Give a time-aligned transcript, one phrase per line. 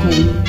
[0.00, 0.40] Сбоку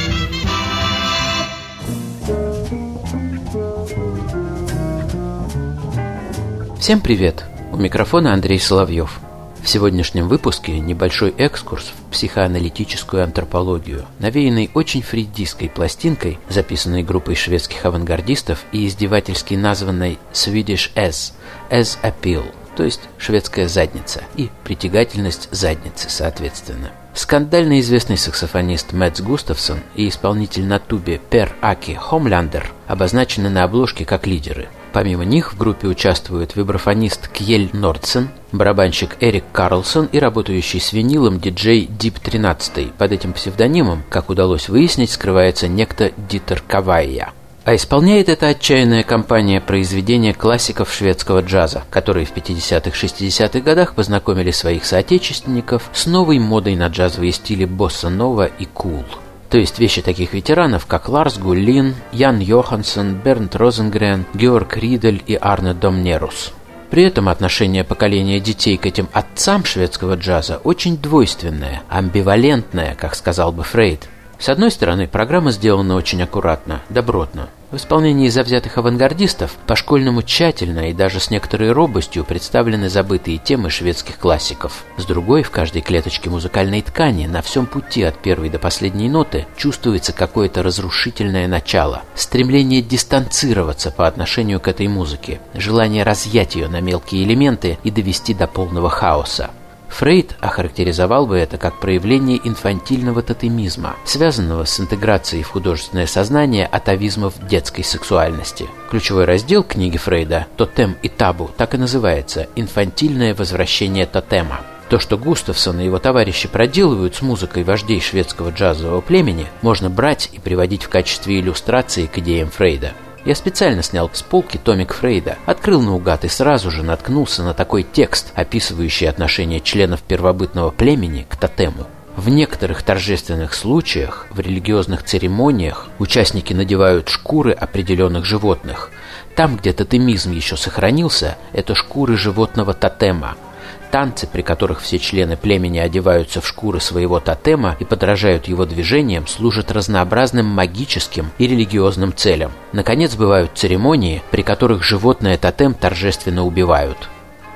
[6.79, 7.45] Всем привет!
[7.71, 9.19] У микрофона Андрей Соловьев.
[9.61, 17.85] В сегодняшнем выпуске небольшой экскурс в психоаналитическую антропологию, навеянный очень фридистской пластинкой, записанной группой шведских
[17.85, 21.35] авангардистов и издевательски названной Swedish S,
[21.69, 26.91] as Appeal, то есть шведская задница и притягательность задницы, соответственно.
[27.13, 34.05] Скандально известный саксофонист Мэтс Густавсон и исполнитель на тубе Пер Аки Хомляндер обозначены на обложке
[34.05, 40.81] как лидеры– Помимо них в группе участвуют вибрафонист Кьель Нордсен, барабанщик Эрик Карлсон и работающий
[40.81, 42.91] с винилом диджей Дип 13.
[42.93, 47.31] Под этим псевдонимом, как удалось выяснить, скрывается некто Дитер Кавайя.
[47.63, 54.85] А исполняет эта отчаянная компания произведения классиков шведского джаза, которые в 50-60-х годах познакомили своих
[54.85, 59.03] соотечественников с новой модой на джазовые стили босса-нова и кул.
[59.07, 65.21] Cool то есть вещи таких ветеранов, как Ларс Гуллин, Ян Йоханссон, Бернт Розенгрен, Георг Ридель
[65.27, 66.53] и Арне Домнерус.
[66.89, 73.51] При этом отношение поколения детей к этим отцам шведского джаза очень двойственное, амбивалентное, как сказал
[73.51, 74.07] бы Фрейд.
[74.41, 77.49] С одной стороны, программа сделана очень аккуратно, добротно.
[77.69, 84.17] В исполнении завзятых авангардистов по-школьному тщательно и даже с некоторой робостью представлены забытые темы шведских
[84.17, 84.83] классиков.
[84.97, 89.45] С другой, в каждой клеточке музыкальной ткани, на всем пути от первой до последней ноты,
[89.57, 96.81] чувствуется какое-то разрушительное начало, стремление дистанцироваться по отношению к этой музыке, желание разъять ее на
[96.81, 99.51] мелкие элементы и довести до полного хаоса.
[99.91, 107.33] Фрейд охарактеризовал бы это как проявление инфантильного тотемизма, связанного с интеграцией в художественное сознание атовизмов
[107.47, 108.67] детской сексуальности.
[108.89, 114.61] Ключевой раздел книги Фрейда «Тотем и табу» так и называется «Инфантильное возвращение тотема».
[114.89, 120.29] То, что Густавсон и его товарищи проделывают с музыкой вождей шведского джазового племени, можно брать
[120.33, 122.91] и приводить в качестве иллюстрации к идеям Фрейда.
[123.23, 127.83] Я специально снял с полки томик Фрейда, открыл наугад и сразу же наткнулся на такой
[127.83, 131.85] текст, описывающий отношение членов первобытного племени к тотему.
[132.15, 138.89] В некоторых торжественных случаях, в религиозных церемониях, участники надевают шкуры определенных животных.
[139.35, 143.35] Там, где тотемизм еще сохранился, это шкуры животного тотема–
[143.91, 149.27] Танцы, при которых все члены племени одеваются в шкуры своего тотема и подражают его движениям,
[149.27, 152.51] служат разнообразным магическим и религиозным целям.
[152.71, 157.09] Наконец, бывают церемонии, при которых животное тотем торжественно убивают.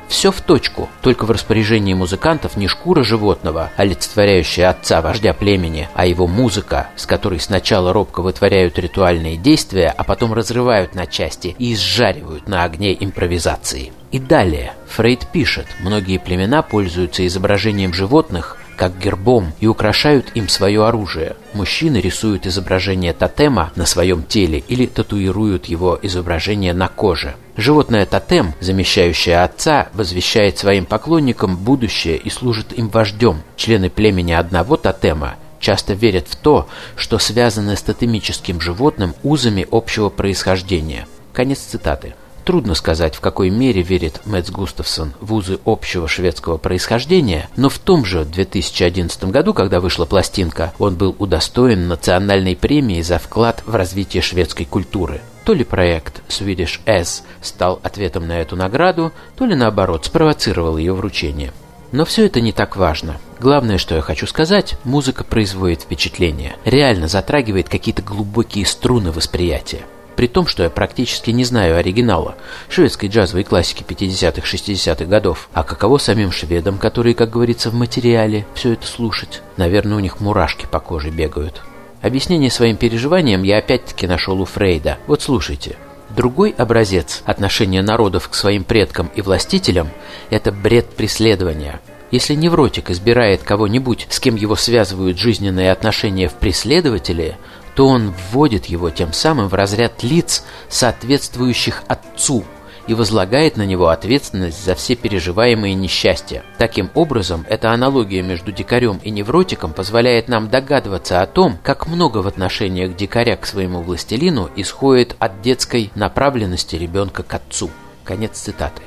[0.07, 6.05] Все в точку, только в распоряжении музыкантов не шкура животного, олицетворяющая отца вождя племени, а
[6.05, 11.73] его музыка, с которой сначала робко вытворяют ритуальные действия, а потом разрывают на части и
[11.73, 13.91] изжаривают на огне импровизации.
[14.11, 14.73] И далее.
[14.88, 21.36] Фрейд пишет, многие племена пользуются изображением животных как гербом и украшают им свое оружие.
[21.53, 27.36] Мужчины рисуют изображение тотема на своем теле или татуируют его изображение на коже.
[27.58, 33.41] Животное тотем, замещающее отца, возвещает своим поклонникам будущее и служит им вождем.
[33.56, 40.09] Члены племени одного тотема часто верят в то, что связаны с тотемическим животным узами общего
[40.09, 41.07] происхождения.
[41.34, 42.13] Конец цитаты.
[42.45, 47.79] Трудно сказать, в какой мере верит Мэтс Густавсон в узы общего шведского происхождения, но в
[47.79, 53.73] том же 2011 году, когда вышла пластинка, он был удостоен национальной премии за вклад в
[53.73, 55.22] развитие шведской культуры.
[55.44, 60.94] То ли проект Swedish S стал ответом на эту награду, то ли наоборот спровоцировал ее
[60.94, 61.51] вручение.
[61.91, 63.17] Но все это не так важно.
[63.39, 69.81] Главное, что я хочу сказать, музыка производит впечатление, реально затрагивает какие-то глубокие струны восприятия.
[70.15, 72.35] При том, что я практически не знаю оригинала
[72.69, 75.50] шведской джазовой классики 50-х, 60-х годов.
[75.53, 79.41] А каково самим шведам, которые, как говорится в материале, все это слушать?
[79.57, 81.62] Наверное, у них мурашки по коже бегают.
[82.01, 85.00] Объяснение своим переживаниям я опять-таки нашел у Фрейда.
[85.07, 85.75] Вот слушайте.
[86.15, 89.89] Другой образец отношения народов к своим предкам и властителям–
[90.29, 97.38] это бред преследования– если невротик избирает кого-нибудь, с кем его связывают жизненные отношения в преследователе,
[97.75, 102.44] то он вводит его тем самым в разряд лиц, соответствующих отцу,
[102.88, 106.44] и возлагает на него ответственность за все переживаемые несчастья.
[106.57, 112.19] Таким образом, эта аналогия между дикарем и невротиком позволяет нам догадываться о том, как много
[112.19, 117.69] в отношениях дикаря к своему властелину исходит от детской направленности ребенка к отцу.
[118.04, 118.83] Конец цитаты.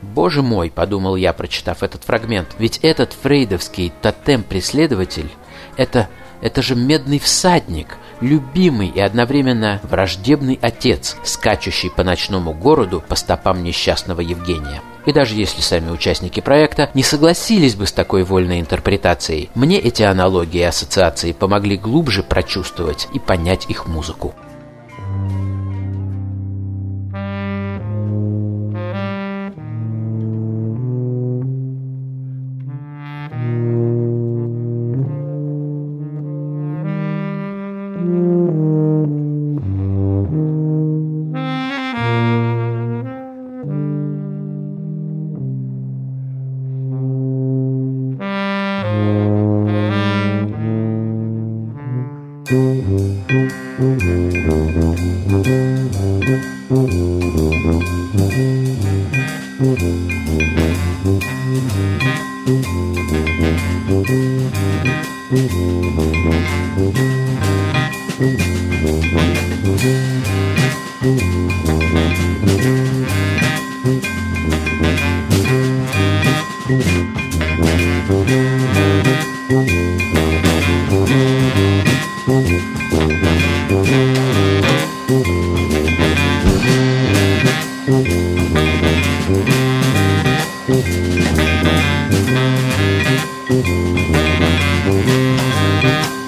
[0.00, 2.54] «Боже мой!»– подумал я, прочитав этот фрагмент.
[2.58, 5.30] «Ведь этот фрейдовский тотем-преследователь–
[5.76, 6.08] это,
[6.40, 13.62] это же медный всадник, любимый и одновременно враждебный отец, скачущий по ночному городу по стопам
[13.62, 14.82] несчастного Евгения».
[15.06, 20.02] И даже если сами участники проекта не согласились бы с такой вольной интерпретацией, мне эти
[20.02, 24.34] аналогии и ассоциации помогли глубже прочувствовать и понять их музыку.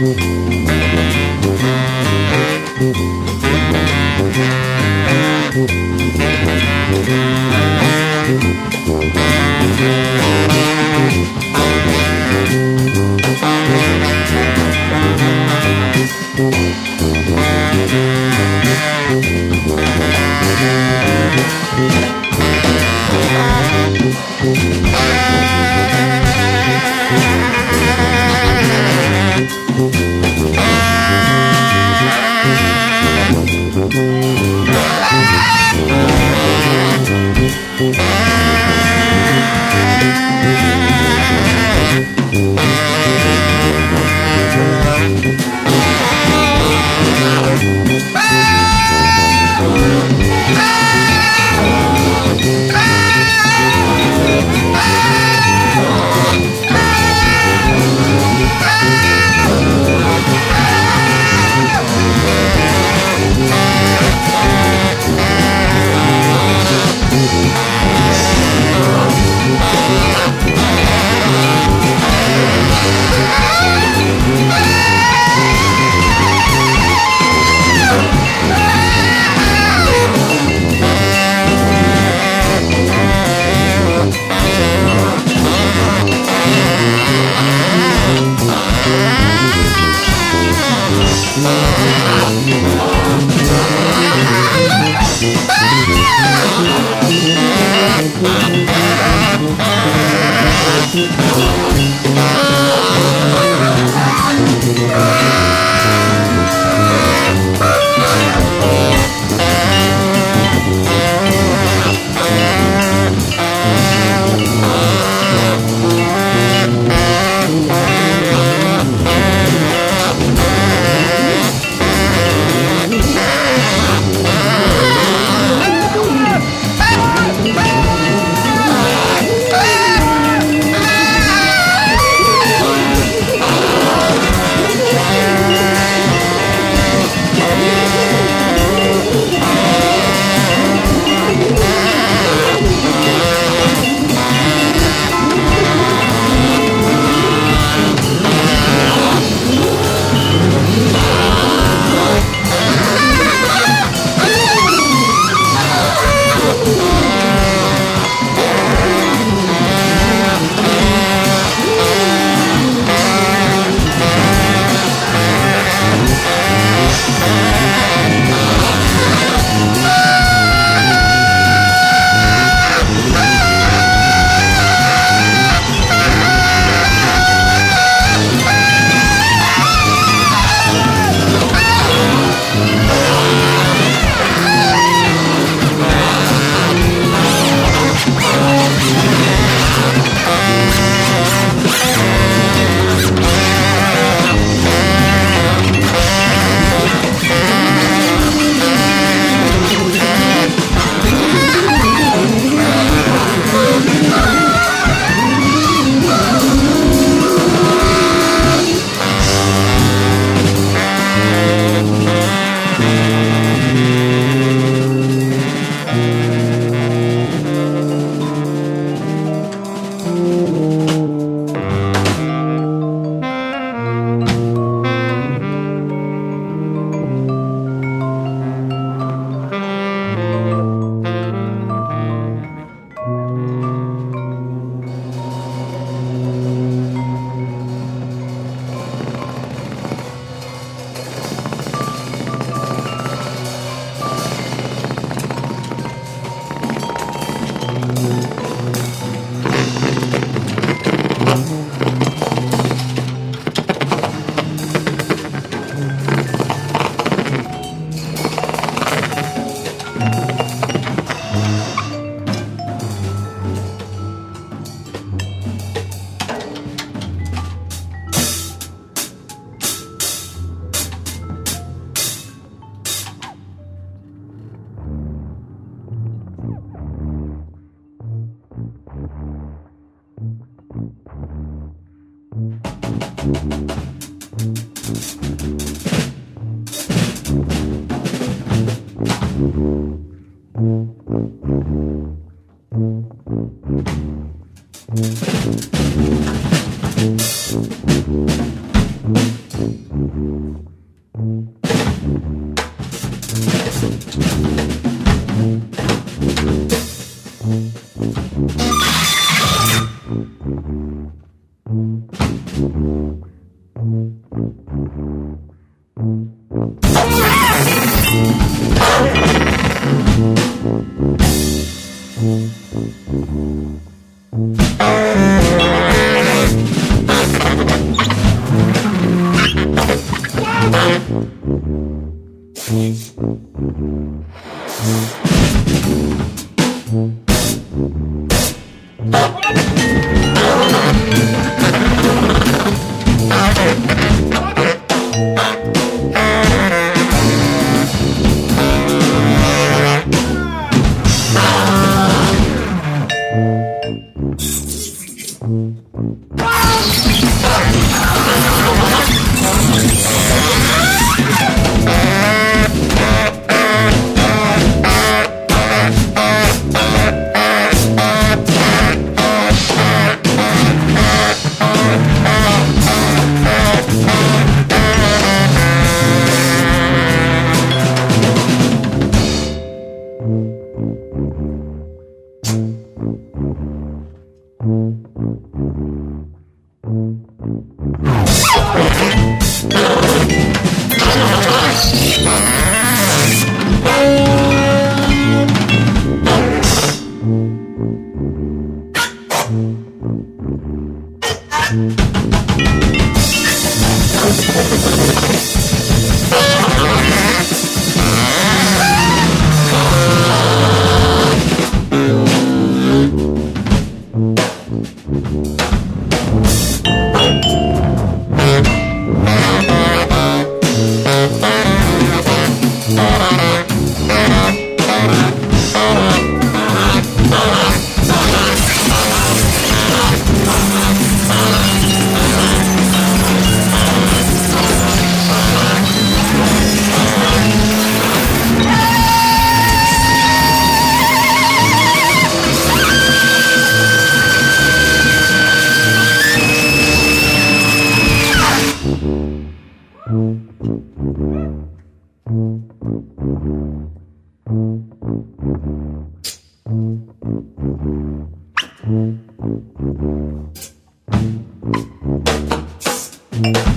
[0.00, 0.20] Thank
[2.96, 3.09] you.